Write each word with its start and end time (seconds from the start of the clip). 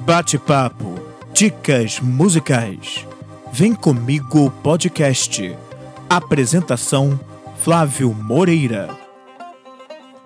Bate-papo, 0.00 0.94
dicas 1.30 2.00
musicais. 2.00 3.06
Vem 3.52 3.74
comigo 3.74 4.50
podcast. 4.62 5.54
Apresentação 6.08 7.20
Flávio 7.58 8.14
Moreira. 8.14 8.88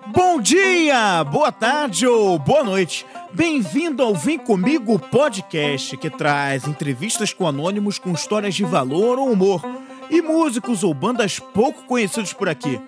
Bom 0.07 0.39
dia, 0.39 1.23
boa 1.25 1.51
tarde 1.51 2.07
ou 2.07 2.39
boa 2.39 2.63
noite. 2.63 3.05
Bem-vindo 3.33 4.01
ao 4.01 4.15
Vem 4.15 4.39
Comigo 4.39 4.97
podcast, 4.97 5.97
que 5.97 6.09
traz 6.09 6.65
entrevistas 6.65 7.33
com 7.33 7.45
anônimos 7.45 7.99
com 7.99 8.13
histórias 8.13 8.55
de 8.55 8.63
valor 8.63 9.19
ou 9.19 9.29
humor 9.29 9.61
e 10.09 10.21
músicos 10.21 10.85
ou 10.85 10.93
bandas 10.93 11.37
pouco 11.37 11.83
conhecidos 11.83 12.31
por 12.31 12.47
aqui. 12.47 12.79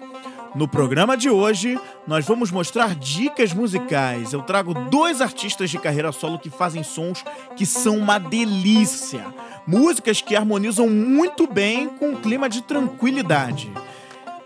No 0.57 0.67
programa 0.67 1.15
de 1.15 1.29
hoje, 1.29 1.79
nós 2.07 2.25
vamos 2.25 2.49
mostrar 2.49 2.95
dicas 2.95 3.53
musicais. 3.53 4.33
Eu 4.33 4.41
trago 4.41 4.73
dois 4.89 5.21
artistas 5.21 5.69
de 5.69 5.77
carreira 5.77 6.11
solo 6.11 6.39
que 6.39 6.49
fazem 6.49 6.81
sons 6.81 7.23
que 7.55 7.63
são 7.63 7.95
uma 7.95 8.17
delícia. 8.17 9.23
Músicas 9.67 10.19
que 10.19 10.35
harmonizam 10.35 10.89
muito 10.89 11.45
bem 11.45 11.87
com 11.87 12.09
um 12.09 12.15
clima 12.15 12.49
de 12.49 12.63
tranquilidade. 12.63 13.71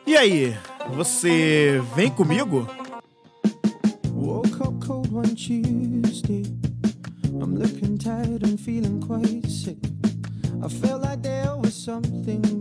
E 0.05 0.17
aí, 0.17 0.53
você 0.93 1.81
vem 1.95 2.12
comigo? 2.12 2.67
I'm 7.41 7.55
looking 7.55 7.98
tired 7.98 8.43
and 8.43 8.59
feeling 8.59 8.99
quite 8.99 9.49
sick. 9.49 9.77
I 10.62 10.67
felt 10.67 11.01
like 11.01 11.23
there 11.23 11.55
was 11.57 11.73
something 11.73 12.60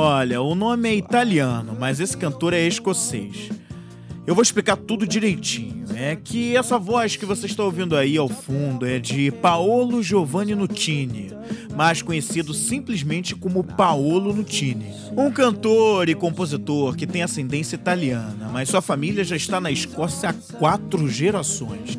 Olha, 0.00 0.40
o 0.40 0.54
nome 0.54 0.88
é 0.88 0.94
italiano, 0.94 1.76
mas 1.76 1.98
esse 1.98 2.16
cantor 2.16 2.52
é 2.54 2.64
escocês. 2.64 3.48
Eu 4.24 4.32
vou 4.32 4.42
explicar 4.42 4.76
tudo 4.76 5.04
direitinho. 5.04 5.86
É 5.92 6.14
que 6.14 6.56
essa 6.56 6.78
voz 6.78 7.16
que 7.16 7.26
você 7.26 7.46
está 7.46 7.64
ouvindo 7.64 7.96
aí 7.96 8.16
ao 8.16 8.28
fundo 8.28 8.86
é 8.86 9.00
de 9.00 9.32
Paolo 9.32 10.00
Giovanni 10.00 10.54
Nutini, 10.54 11.32
mais 11.74 12.00
conhecido 12.00 12.54
simplesmente 12.54 13.34
como 13.34 13.64
Paolo 13.64 14.32
Nutini. 14.32 14.94
Um 15.16 15.32
cantor 15.32 16.08
e 16.08 16.14
compositor 16.14 16.94
que 16.94 17.04
tem 17.04 17.24
ascendência 17.24 17.74
italiana, 17.74 18.50
mas 18.52 18.68
sua 18.68 18.80
família 18.80 19.24
já 19.24 19.34
está 19.34 19.60
na 19.60 19.72
Escócia 19.72 20.28
há 20.28 20.32
quatro 20.58 21.08
gerações. 21.08 21.98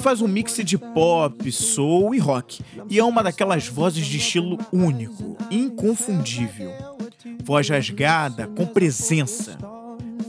Faz 0.00 0.22
um 0.22 0.28
mix 0.28 0.56
de 0.64 0.78
pop, 0.78 1.52
soul 1.52 2.14
e 2.14 2.18
rock, 2.18 2.62
e 2.88 2.98
é 2.98 3.04
uma 3.04 3.22
daquelas 3.22 3.68
vozes 3.68 4.06
de 4.06 4.16
estilo 4.16 4.58
único, 4.72 5.36
inconfundível. 5.50 6.72
Voz 7.44 7.68
rasgada, 7.68 8.46
com 8.46 8.66
presença. 8.66 9.58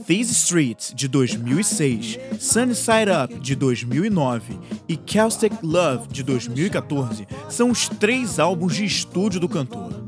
Phase 0.06 0.32
Street, 0.32 0.92
de 0.94 1.08
2006, 1.08 2.18
Sunny 2.38 2.74
Side 2.74 3.10
Up, 3.24 3.40
de 3.40 3.54
2009 3.54 4.58
e 4.88 4.96
Caustic 4.96 5.52
Love, 5.62 6.08
de 6.08 6.22
2014, 6.22 7.26
são 7.48 7.70
os 7.70 7.88
três 7.88 8.38
álbuns 8.38 8.74
de 8.74 8.84
estúdio 8.84 9.40
do 9.40 9.48
cantor. 9.48 10.01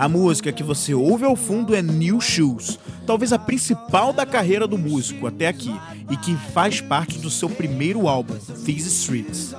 A 0.00 0.08
música 0.08 0.50
que 0.50 0.62
você 0.62 0.94
ouve 0.94 1.26
ao 1.26 1.36
fundo 1.36 1.74
é 1.74 1.82
New 1.82 2.22
Shoes, 2.22 2.78
talvez 3.06 3.34
a 3.34 3.38
principal 3.38 4.14
da 4.14 4.24
carreira 4.24 4.66
do 4.66 4.78
músico 4.78 5.26
até 5.26 5.46
aqui 5.46 5.78
e 6.10 6.16
que 6.16 6.34
faz 6.54 6.80
parte 6.80 7.18
do 7.18 7.28
seu 7.28 7.50
primeiro 7.50 8.08
álbum, 8.08 8.32
These 8.64 8.88
Streets. 8.88 9.54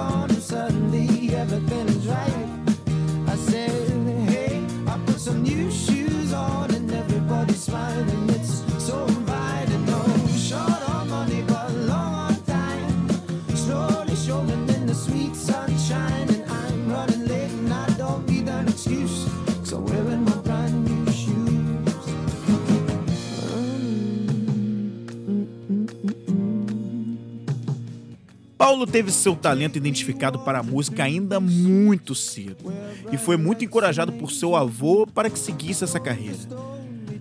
Paulo 28.62 28.86
teve 28.86 29.12
seu 29.12 29.36
talento 29.36 29.76
identificado 29.76 30.38
para 30.38 30.60
a 30.60 30.64
música 30.64 31.04
ainda 31.04 31.40
muito 31.40 32.14
cedo 32.14 32.72
e 33.12 33.18
foi 33.18 33.36
muito 33.36 33.66
encorajado 33.66 34.12
por 34.12 34.32
seu 34.32 34.56
avô 34.56 35.08
para 35.08 35.32
que 35.32 35.40
seguisse 35.40 35.84
essa 35.84 36.00
carreira. 36.00 36.38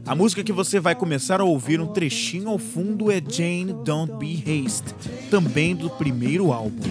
A 0.04 0.14
música 0.14 0.44
que 0.44 0.52
você 0.52 0.78
vai 0.78 0.94
começar 0.94 1.40
a 1.40 1.44
ouvir 1.44 1.80
um 1.80 1.86
trechinho 1.86 2.50
ao 2.50 2.58
fundo 2.58 3.10
é 3.10 3.22
Jane 3.26 3.72
Don't 3.72 4.18
Be 4.18 4.44
Haste, 4.46 4.94
também 5.30 5.74
do 5.74 5.88
primeiro 5.88 6.52
álbum. 6.52 6.82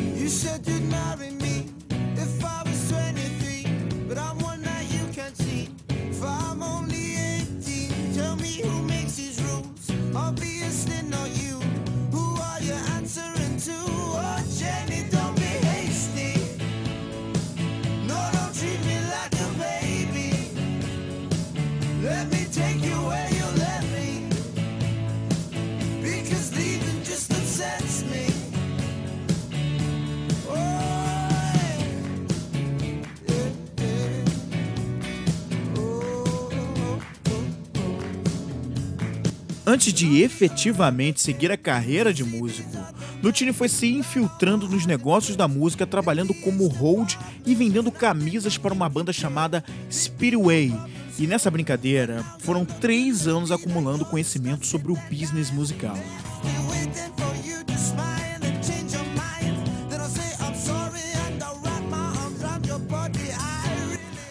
Antes 39.70 39.94
de 39.94 40.24
efetivamente 40.24 41.22
seguir 41.22 41.52
a 41.52 41.56
carreira 41.56 42.12
de 42.12 42.24
músico, 42.24 42.76
Lutini 43.22 43.54
foi 43.54 43.70
se 43.70 43.86
infiltrando 43.86 44.68
nos 44.68 44.88
negócios 44.88 45.38
da 45.38 45.48
música, 45.48 45.86
trabalhando 45.86 46.34
como 46.34 46.66
hold 46.66 47.14
e 47.46 47.54
vendendo 47.54 47.92
camisas 47.92 48.58
para 48.58 48.74
uma 48.74 48.90
banda 48.90 49.14
chamada 49.14 49.64
Speedway. 49.92 50.76
E 51.20 51.28
nessa 51.28 51.52
brincadeira, 51.52 52.26
foram 52.40 52.66
três 52.66 53.28
anos 53.28 53.52
acumulando 53.52 54.06
conhecimento 54.06 54.66
sobre 54.66 54.92
o 54.92 54.98
business 55.08 55.52
musical. 55.52 56.00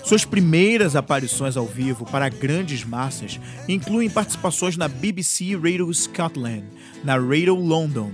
Suas 0.09 0.25
primeiras 0.25 0.97
aparições 0.97 1.55
ao 1.55 1.67
vivo 1.67 2.07
para 2.07 2.31
grandes 2.31 2.83
massas 2.83 3.39
incluem 3.69 4.09
participações 4.09 4.75
na 4.75 4.89
BBC 4.89 5.55
Radio 5.55 5.93
Scotland, 5.93 6.65
na 7.05 7.19
Radio 7.19 7.55
London, 7.55 8.11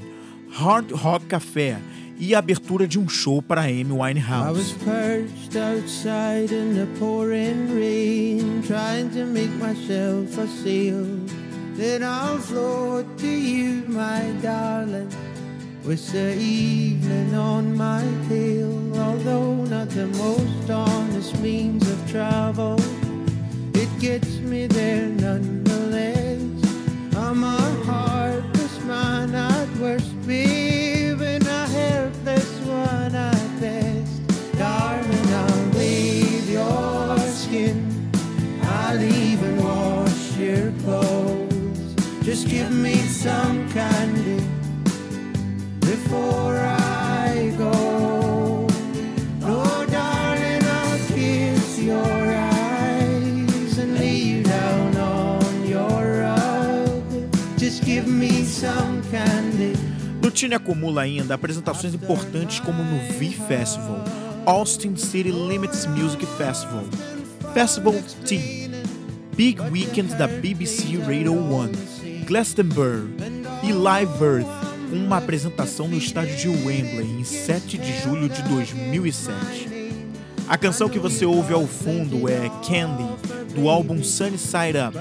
Hard 0.50 0.91
Rock 0.91 1.27
Café 1.27 1.78
e 2.19 2.34
a 2.34 2.41
abertura 2.41 2.88
de 2.88 2.99
um 2.99 3.09
show 3.09 3.41
para 3.41 3.60
Amy 3.60 3.93
Winehouse. 3.93 4.75
You, 13.24 13.84
with 15.86 16.13
the 16.13 16.34
evening 16.39 17.34
on 17.34 17.77
my 17.77 18.03
tail. 18.28 18.98
Although 18.98 19.54
not 19.65 19.91
the 19.91 20.07
most 20.07 20.71
honest 20.71 21.39
means 21.41 21.89
of 21.91 22.10
travel, 22.10 22.78
it 23.75 23.89
gets 24.01 24.39
me 24.39 24.66
there 24.66 25.07
nonetheless. 25.07 26.41
I'm 27.16 27.45
a 27.45 27.59
heartless 27.84 28.83
man 28.84 29.34
at 29.34 29.69
worst, 29.77 30.15
baby, 30.27 31.36
a 31.47 31.66
helpless 31.66 32.60
one 32.60 33.15
at 33.15 33.60
best. 33.60 34.57
Darling, 34.57 35.34
I'll 35.34 35.66
leave 35.78 36.48
your 36.48 37.19
skin, 37.28 38.10
I'll 38.63 39.03
even 39.03 39.63
wash 39.63 40.36
your 40.39 40.72
clothes. 40.83 41.95
Just 42.22 42.48
give 42.48 42.72
me 42.72 42.95
some 42.95 43.69
candy 43.71 44.14
Lutini 60.34 60.55
acumula 60.55 61.03
ainda 61.03 61.34
apresentações 61.34 61.95
importantes 61.95 62.59
como 62.59 62.83
no 62.83 62.99
V 63.19 63.31
Festival, 63.47 64.05
Austin 64.45 64.97
City 64.97 65.31
Limits 65.31 65.87
Music 65.87 66.27
Festival, 66.37 66.84
Festival 67.55 67.95
T, 68.27 68.71
Big 69.37 69.60
Weekend 69.60 70.17
da 70.17 70.27
BBC 70.27 70.99
Radio 70.99 71.34
1, 71.34 72.25
Glastonbury 72.27 73.15
e 73.63 73.72
Live 73.72 74.25
Earth, 74.25 74.64
uma 74.92 75.19
apresentação 75.19 75.89
no 75.89 75.97
estádio 75.97 76.36
de 76.36 76.48
Wembley 76.48 77.21
em 77.21 77.25
7 77.25 77.78
de 77.78 78.03
julho 78.03 78.28
de 78.28 78.42
2007. 78.42 79.69
A 80.47 80.59
canção 80.59 80.89
que 80.89 80.98
você 80.98 81.25
ouve 81.25 81.54
ao 81.54 81.66
fundo 81.66 82.28
é 82.28 82.51
Candy, 82.66 83.09
do 83.54 83.69
álbum 83.69 84.03
Sunny 84.03 84.36
Side 84.36 84.77
Up. 84.78 84.97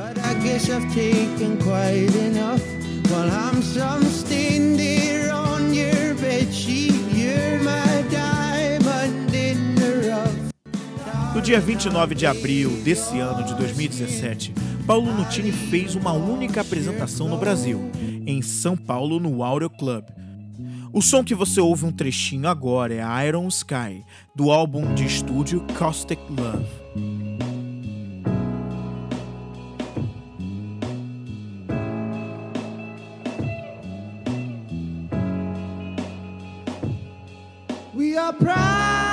No 11.35 11.41
dia 11.41 11.59
29 11.59 12.15
de 12.15 12.25
abril 12.25 12.69
desse 12.83 13.19
ano 13.19 13.43
de 13.43 13.55
2017, 13.55 14.53
Paulo 14.85 15.13
Nutini 15.13 15.51
fez 15.51 15.95
uma 15.95 16.11
única 16.11 16.61
apresentação 16.61 17.27
no 17.27 17.37
Brasil, 17.37 17.89
em 18.25 18.41
São 18.41 18.75
Paulo, 18.75 19.19
no 19.19 19.43
Audio 19.43 19.69
Club. 19.69 20.05
O 20.91 21.01
som 21.01 21.23
que 21.23 21.33
você 21.33 21.59
ouve 21.59 21.85
um 21.85 21.91
trechinho 21.91 22.47
agora 22.47 22.93
é 22.93 23.27
Iron 23.27 23.47
Sky, 23.47 24.03
do 24.35 24.51
álbum 24.51 24.93
de 24.93 25.05
estúdio 25.05 25.65
Caustic 25.77 26.19
Love. 26.29 26.83
Are 38.15 38.31
proud 38.31 39.03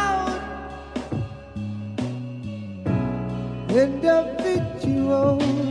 individuals 3.70 5.69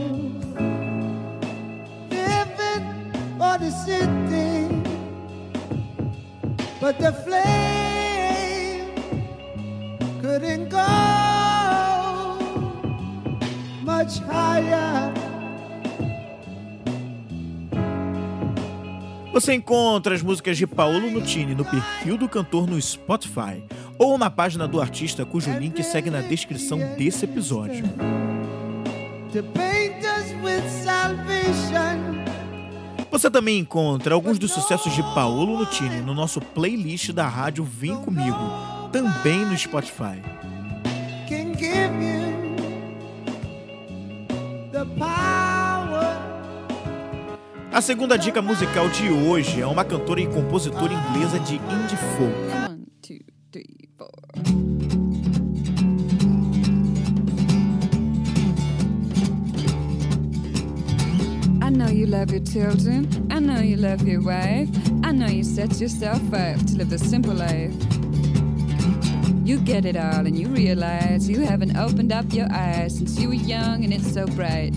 city. 3.90 4.68
but 6.80 6.98
the 6.98 7.12
flame 7.24 8.94
couldn't 10.22 10.68
go 10.70 10.78
much 13.82 14.20
higher. 14.20 15.12
Você 19.32 19.54
encontra 19.54 20.14
as 20.14 20.22
músicas 20.22 20.58
de 20.58 20.66
Paulo 20.66 21.10
Nutini 21.10 21.54
no 21.54 21.64
perfil 21.64 22.18
do 22.18 22.28
cantor 22.28 22.66
no 22.66 22.80
Spotify 22.80 23.62
ou 23.96 24.18
na 24.18 24.28
página 24.28 24.66
do 24.66 24.80
artista 24.80 25.24
cujo 25.24 25.50
link 25.52 25.82
segue 25.82 26.10
na 26.10 26.20
descrição 26.20 26.78
desse 26.96 27.24
episódio. 27.24 27.84
To 29.32 29.42
paint 29.54 30.04
us 30.04 30.32
with 30.42 30.68
salvation. 30.82 32.19
Você 33.10 33.28
também 33.28 33.58
encontra 33.58 34.14
alguns 34.14 34.38
dos 34.38 34.52
sucessos 34.52 34.94
de 34.94 35.02
Paolo 35.14 35.58
Nutini 35.58 36.00
no 36.00 36.14
nosso 36.14 36.40
playlist 36.40 37.10
da 37.10 37.26
rádio 37.26 37.64
Vem 37.64 37.96
Comigo, 37.96 38.38
também 38.92 39.44
no 39.44 39.56
Spotify. 39.58 40.22
A 47.72 47.80
segunda 47.82 48.16
dica 48.16 48.40
musical 48.40 48.88
de 48.88 49.10
hoje 49.10 49.60
é 49.60 49.66
uma 49.66 49.84
cantora 49.84 50.20
e 50.20 50.26
compositora 50.26 50.92
inglesa 50.92 51.40
de 51.40 51.56
indie 51.56 51.96
folk. 52.16 52.70
One, 52.70 52.86
two, 53.02 53.18
three, 53.50 53.90
I 61.70 61.72
know 61.72 61.86
you 61.88 62.06
love 62.06 62.32
your 62.32 62.42
children. 62.42 63.06
I 63.30 63.38
know 63.38 63.60
you 63.60 63.76
love 63.76 64.02
your 64.02 64.20
wife. 64.20 64.68
I 65.04 65.12
know 65.12 65.28
you 65.28 65.44
set 65.44 65.80
yourself 65.80 66.20
up 66.34 66.58
to 66.66 66.76
live 66.76 66.92
a 66.92 66.98
simple 66.98 67.32
life. 67.32 67.72
You 69.44 69.60
get 69.60 69.84
it 69.84 69.96
all 69.96 70.26
and 70.26 70.36
you 70.36 70.48
realize 70.48 71.28
you 71.28 71.42
haven't 71.42 71.76
opened 71.76 72.10
up 72.10 72.32
your 72.32 72.48
eyes 72.50 72.98
since 72.98 73.20
you 73.20 73.28
were 73.28 73.34
young 73.34 73.84
and 73.84 73.92
it's 73.92 74.12
so 74.12 74.26
bright. 74.26 74.74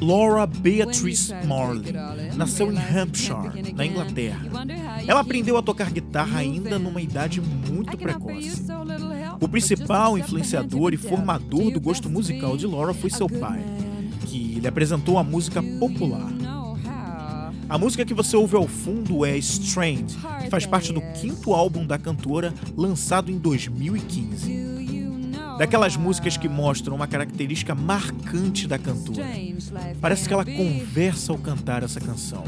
Laura 0.00 0.46
Beatrice 0.46 1.34
Marley 1.44 1.92
nasceu 2.36 2.70
em 2.70 2.78
Hampshire, 2.78 3.74
na 3.74 3.84
Inglaterra. 3.84 4.46
Ela 5.04 5.18
aprendeu 5.18 5.56
a 5.56 5.62
tocar 5.62 5.90
guitarra 5.90 6.38
ainda 6.38 6.78
numa 6.78 7.02
idade 7.02 7.40
muito 7.40 7.98
precoce. 7.98 8.62
O 9.40 9.48
principal 9.48 10.16
influenciador 10.16 10.94
e 10.94 10.96
formador 10.96 11.72
do 11.72 11.80
gosto 11.80 12.08
musical 12.08 12.56
de 12.56 12.68
Laura 12.68 12.94
foi 12.94 13.10
seu 13.10 13.28
pai 13.28 13.64
que 14.28 14.60
lhe 14.60 14.68
apresentou 14.68 15.18
a 15.18 15.24
música 15.24 15.62
popular. 15.80 16.30
A 17.68 17.78
música 17.78 18.04
que 18.04 18.14
você 18.14 18.36
ouve 18.36 18.56
ao 18.56 18.66
fundo 18.66 19.24
é 19.24 19.36
Strange, 19.38 20.16
que 20.42 20.50
faz 20.50 20.66
parte 20.66 20.92
do 20.92 21.00
quinto 21.20 21.52
álbum 21.52 21.86
da 21.86 21.98
cantora, 21.98 22.52
lançado 22.76 23.30
em 23.30 23.38
2015. 23.38 24.68
Daquelas 25.58 25.96
músicas 25.96 26.36
que 26.36 26.48
mostram 26.48 26.94
uma 26.94 27.06
característica 27.06 27.74
marcante 27.74 28.68
da 28.68 28.78
cantora. 28.78 29.26
Parece 30.00 30.28
que 30.28 30.32
ela 30.32 30.44
conversa 30.44 31.32
ao 31.32 31.38
cantar 31.38 31.82
essa 31.82 32.00
canção. 32.00 32.44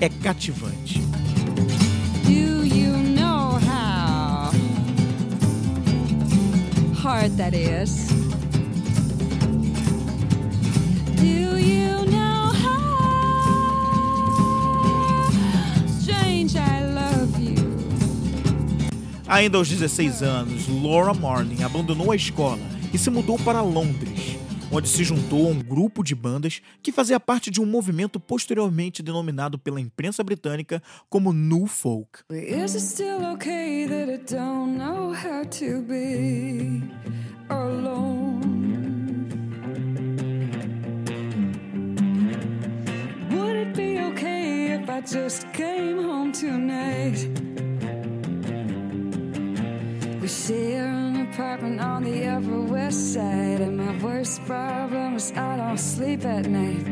É 0.00 0.08
cativante. 0.08 1.00
hard 7.04 7.36
that 7.36 7.54
is? 7.54 8.23
Ainda 19.34 19.58
aos 19.58 19.68
16 19.68 20.22
anos, 20.22 20.68
Laura 20.68 21.12
Marling 21.12 21.64
abandonou 21.64 22.12
a 22.12 22.14
escola 22.14 22.62
e 22.92 22.96
se 22.96 23.10
mudou 23.10 23.36
para 23.36 23.62
Londres, 23.62 24.38
onde 24.70 24.88
se 24.88 25.02
juntou 25.02 25.48
a 25.48 25.50
um 25.50 25.58
grupo 25.58 26.04
de 26.04 26.14
bandas 26.14 26.62
que 26.80 26.92
fazia 26.92 27.18
parte 27.18 27.50
de 27.50 27.60
um 27.60 27.66
movimento 27.66 28.20
posteriormente 28.20 29.02
denominado 29.02 29.58
pela 29.58 29.80
imprensa 29.80 30.22
britânica 30.22 30.80
como 31.10 31.32
New 31.32 31.66
Folk. 31.66 32.20
just 45.06 45.52
came 45.52 45.98
home 45.98 46.32
tonight 46.32 47.53
an 50.50 51.28
apartment 51.28 51.80
on 51.80 52.04
the 52.04 52.26
Upper 52.26 52.60
West 52.60 53.14
Side, 53.14 53.60
and 53.60 53.76
my 53.76 53.96
worst 54.02 54.44
problem 54.44 55.16
is 55.16 55.32
I 55.32 55.56
don't 55.56 55.78
sleep 55.78 56.24
at 56.24 56.46
night. 56.46 56.84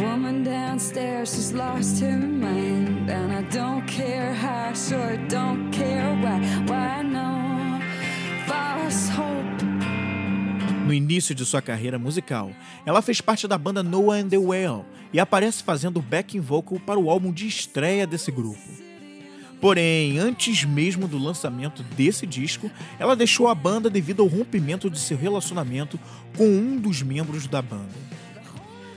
Woman 0.00 0.42
downstairs, 0.42 1.52
lost 1.52 2.00
her 2.00 2.18
mind, 2.18 3.10
and 3.10 3.32
I 3.32 3.42
don't 3.50 3.86
care 3.86 4.34
how, 4.34 4.72
don't 5.28 5.70
care 5.70 6.14
why. 6.22 6.40
Why 6.66 7.02
no 7.02 7.80
false 8.46 9.08
hope? 9.10 9.64
No 10.86 10.92
início 10.92 11.34
de 11.34 11.44
sua 11.44 11.62
carreira 11.62 11.98
musical, 11.98 12.50
ela 12.84 13.00
fez 13.00 13.20
parte 13.20 13.46
da 13.46 13.56
banda 13.56 13.82
Noah 13.82 14.16
and 14.16 14.28
the 14.28 14.38
Whale 14.38 14.84
e 15.12 15.20
aparece 15.20 15.62
fazendo 15.62 16.02
backing 16.02 16.40
vocal 16.40 16.80
para 16.80 16.98
o 16.98 17.08
álbum 17.08 17.32
de 17.32 17.46
estreia 17.46 18.06
desse 18.06 18.32
grupo. 18.32 18.89
Porém, 19.60 20.18
antes 20.18 20.64
mesmo 20.64 21.06
do 21.06 21.18
lançamento 21.18 21.82
desse 21.94 22.26
disco, 22.26 22.70
ela 22.98 23.14
deixou 23.14 23.46
a 23.48 23.54
banda 23.54 23.90
devido 23.90 24.22
ao 24.22 24.28
rompimento 24.28 24.88
de 24.88 24.98
seu 24.98 25.18
relacionamento 25.18 26.00
com 26.36 26.46
um 26.46 26.76
dos 26.76 27.02
membros 27.02 27.46
da 27.46 27.60
banda. 27.60 28.10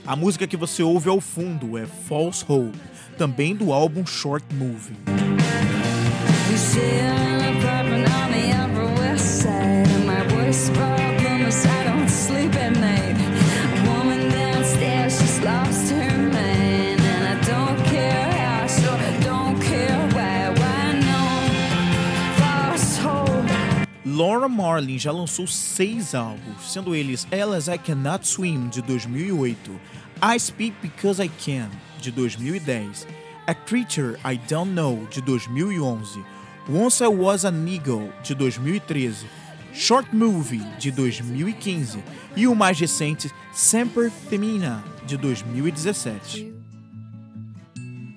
A 0.06 0.16
música 0.16 0.46
que 0.46 0.56
você 0.56 0.82
ouve 0.82 1.08
ao 1.08 1.20
fundo 1.20 1.76
é 1.76 1.86
False 1.86 2.44
Hope, 2.48 2.78
também 3.18 3.54
do 3.54 3.72
álbum 3.72 4.06
Short 4.06 4.44
Movie. 4.54 4.96
Laura 24.14 24.48
Marling 24.48 24.96
já 24.96 25.10
lançou 25.10 25.44
seis 25.44 26.14
álbuns, 26.14 26.70
sendo 26.70 26.94
eles 26.94 27.26
As 27.32 27.66
I 27.66 27.76
Cannot 27.76 28.24
Swim, 28.24 28.68
de 28.68 28.80
2008, 28.80 29.72
I 30.22 30.38
Speak 30.38 30.76
Because 30.80 31.20
I 31.20 31.28
Can, 31.28 31.68
de 32.00 32.12
2010, 32.12 33.08
A 33.48 33.54
Creature 33.54 34.16
I 34.24 34.38
Don't 34.48 34.70
Know, 34.70 35.04
de 35.10 35.20
2011, 35.20 36.22
Once 36.68 37.02
I 37.02 37.08
Was 37.08 37.44
an 37.44 37.66
Eagle, 37.66 38.12
de 38.22 38.36
2013, 38.36 39.26
Short 39.72 40.14
Movie, 40.14 40.62
de 40.78 40.92
2015, 40.92 41.98
e 42.36 42.46
o 42.46 42.54
mais 42.54 42.78
recente 42.78 43.28
Semper 43.52 44.12
Femina, 44.12 44.84
de 45.04 45.16
2017. 45.16 46.54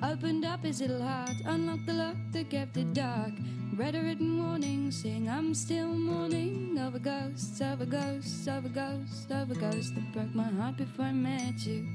Opened 0.03 0.45
up 0.45 0.61
the 0.61 0.87
lock 0.87 2.15
that 2.33 2.45
kept 2.51 2.77
it 2.77 2.93
dark. 2.93 3.33
Read 3.77 3.93
a 3.93 4.01
written 4.01 4.43
warning, 4.43 4.89
saying 4.89 5.29
I'm 5.29 5.53
still 5.53 5.89
mourning 5.89 6.79
over 6.79 6.97
ghosts, 6.97 7.61
over 7.61 7.85
ghosts, 7.85 8.47
over 8.47 8.69
ghosts, 8.69 9.27
over 9.29 9.53
ghosts 9.53 9.91
that 9.91 10.11
broke 10.13 10.33
my 10.33 10.49
heart 10.57 10.77
before 10.77 11.05
I 11.05 11.13
met 11.13 11.63
you. 11.63 11.85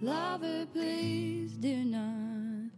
Lover, 0.00 0.66
please 0.72 1.54
do 1.54 1.84
not 1.84 2.70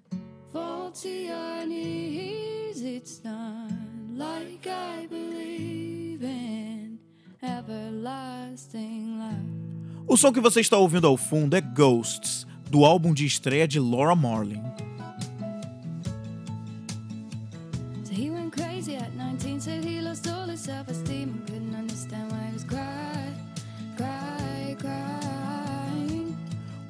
fall 0.51 0.93
to 0.93 1.09
your 1.11 1.67
knees. 1.67 2.81
It's 2.81 3.23
not 3.23 3.71
like 4.17 4.67
I 4.67 5.07
believe 5.07 6.23
in 6.23 6.99
everlasting 7.43 9.19
love. 9.19 10.07
O 10.09 10.17
som 10.17 10.33
que 10.33 10.41
você 10.41 10.63
está 10.63 10.79
ouvindo 10.79 11.07
ao 11.07 11.19
fundo 11.19 11.55
é 11.55 11.61
Ghosts 11.61 12.47
do 12.71 12.83
álbum 12.83 13.13
de 13.13 13.27
estreia 13.27 13.69
de 13.69 13.79
Laura 13.79 14.17
Marling. 14.17 14.63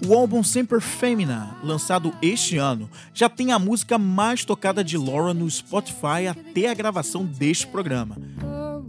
O 0.07 0.15
álbum 0.15 0.43
Semper 0.43 0.81
Femina, 0.81 1.57
lançado 1.63 2.13
este 2.21 2.59
ano, 2.59 2.91
já 3.15 3.29
tem 3.29 3.53
a 3.53 3.59
música 3.59 3.97
mais 3.97 4.45
tocada 4.45 4.85
de 4.85 4.99
Laura 4.99 5.33
no 5.33 5.51
Spotify 5.51 6.27
até 6.29 6.69
a 6.69 6.75
gravação 6.75 7.25
deste 7.25 7.67
programa. 7.67 8.17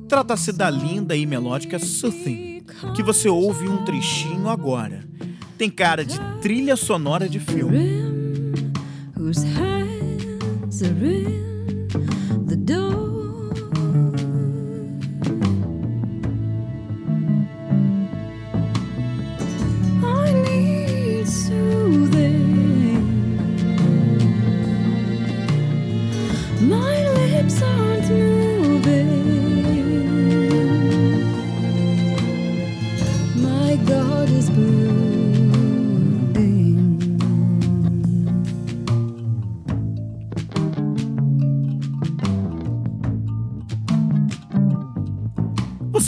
Trata-se 0.07 0.51
da 0.51 0.69
linda 0.69 1.15
e 1.15 1.25
melódica 1.25 1.79
Soothing, 1.79 2.65
que 2.95 3.01
você 3.01 3.29
ouve 3.29 3.67
um 3.67 3.85
trechinho 3.85 4.49
agora 4.49 5.05
tem 5.57 5.69
cara 5.69 6.03
de 6.03 6.19
trilha 6.41 6.75
sonora 6.75 7.27
de 7.29 7.39
filme. 7.39 7.77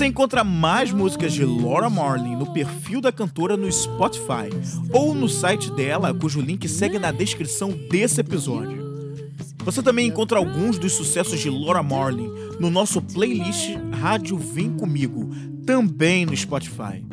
Encontra 0.08 0.44
mais 0.44 0.92
músicas 0.92 1.34
de 1.34 1.44
Laura 1.44 1.90
Marling 1.90 2.36
no 2.36 2.52
perfil 2.54 3.02
da 3.02 3.12
cantora 3.12 3.58
no 3.58 3.72
Spotify 3.72 4.50
ou 4.92 5.14
no 5.14 5.28
site 5.28 5.72
dela, 5.72 6.14
cujo 6.14 6.42
link 6.42 6.68
segue 6.68 6.98
na 6.98 7.12
descrição 7.12 7.72
desse 7.90 8.22
episódio. 8.22 8.88
Você 9.66 9.84
também 9.84 10.08
encontra 10.08 10.40
alguns 10.40 10.78
dos 10.78 10.94
sucessos 10.94 11.40
de 11.40 11.50
Laura 11.50 11.84
Marling 11.84 12.32
no 12.60 12.70
nosso 12.70 13.02
playlist 13.02 13.76
Rádio 14.00 14.38
Vem 14.38 14.72
Comigo, 14.72 15.30
também 15.66 16.26
no 16.26 16.36
Spotify. 16.36 17.04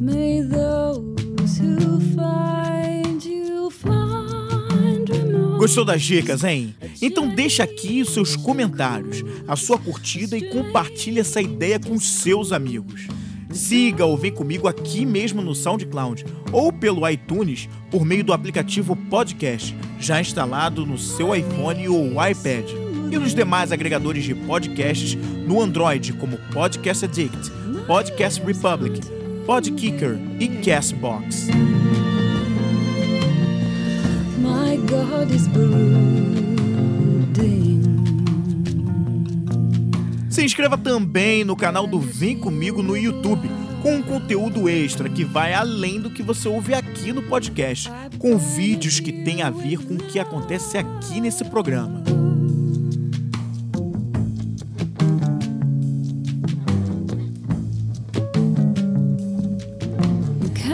May 0.00 0.42
those 0.48 1.60
who 1.60 2.00
find 2.14 3.24
you 3.24 3.68
find 3.70 5.08
Gostou 5.58 5.84
das 5.84 6.02
dicas, 6.02 6.44
hein? 6.44 6.74
Então 7.06 7.28
deixa 7.28 7.62
aqui 7.62 8.00
os 8.00 8.14
seus 8.14 8.34
comentários, 8.34 9.22
a 9.46 9.54
sua 9.56 9.76
curtida 9.78 10.38
e 10.38 10.48
compartilhe 10.48 11.20
essa 11.20 11.38
ideia 11.38 11.78
com 11.78 12.00
seus 12.00 12.50
amigos. 12.50 13.06
Siga 13.50 14.06
ou 14.06 14.16
vem 14.16 14.32
comigo 14.32 14.66
aqui 14.66 15.04
mesmo 15.04 15.42
no 15.42 15.54
SoundCloud 15.54 16.24
ou 16.50 16.72
pelo 16.72 17.06
iTunes 17.06 17.68
por 17.90 18.06
meio 18.06 18.24
do 18.24 18.32
aplicativo 18.32 18.96
Podcast, 18.96 19.76
já 20.00 20.18
instalado 20.18 20.86
no 20.86 20.96
seu 20.96 21.36
iPhone 21.36 21.86
ou 21.88 22.06
iPad, 22.26 22.70
e 23.12 23.18
nos 23.18 23.34
demais 23.34 23.70
agregadores 23.70 24.24
de 24.24 24.34
podcasts 24.34 25.14
no 25.46 25.60
Android, 25.60 26.14
como 26.14 26.38
Podcast 26.54 27.04
Addict, 27.04 27.50
Podcast 27.86 28.42
Republic, 28.42 28.98
Podkicker 29.44 30.18
e 30.40 30.48
Castbox. 30.48 31.48
My 34.38 34.78
God 34.88 35.30
is 35.30 35.46
Se 40.44 40.48
inscreva 40.48 40.76
também 40.76 41.42
no 41.42 41.56
canal 41.56 41.86
do 41.86 41.98
Vem 41.98 42.36
Comigo 42.36 42.82
no 42.82 42.94
YouTube, 42.94 43.48
com 43.80 43.96
um 43.96 44.02
conteúdo 44.02 44.68
extra 44.68 45.08
que 45.08 45.24
vai 45.24 45.54
além 45.54 45.98
do 45.98 46.10
que 46.10 46.22
você 46.22 46.46
ouve 46.46 46.74
aqui 46.74 47.14
no 47.14 47.22
podcast, 47.22 47.90
com 48.18 48.36
vídeos 48.36 49.00
que 49.00 49.10
têm 49.10 49.40
a 49.40 49.48
ver 49.48 49.78
com 49.78 49.94
o 49.94 49.96
que 49.96 50.18
acontece 50.18 50.76
aqui 50.76 51.18
nesse 51.18 51.46
programa. 51.46 52.02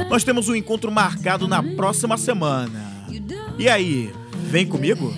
Nós 0.08 0.24
temos 0.24 0.48
um 0.48 0.56
encontro 0.56 0.90
marcado 0.90 1.46
na 1.46 1.62
próxima 1.62 2.16
semana. 2.16 3.06
E 3.56 3.68
aí, 3.68 4.12
vem 4.50 4.66
comigo? 4.66 5.14